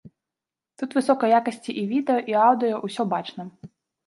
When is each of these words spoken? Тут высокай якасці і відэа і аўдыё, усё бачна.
Тут 0.81 0.95
высокай 0.97 1.29
якасці 1.39 1.71
і 1.83 1.83
відэа 1.93 2.25
і 2.35 2.37
аўдыё, 2.47 2.75
усё 2.89 3.03
бачна. 3.15 3.49